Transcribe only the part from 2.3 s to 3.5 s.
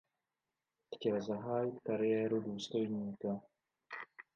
důstojníka.